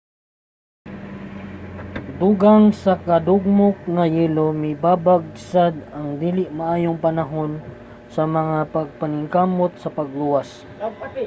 dugang 2.19 2.63
sa 2.81 2.93
nadugmok 3.09 3.77
nga 3.95 4.05
yelo 4.15 4.47
mibabag 4.63 5.23
sad 5.51 5.75
ang 5.97 6.09
dili 6.23 6.43
maayong 6.59 6.99
panahon 7.07 7.51
sa 8.15 8.23
mga 8.37 8.57
pagpaningkamot 8.75 9.71
sa 9.81 9.93
pagluwas 9.97 10.49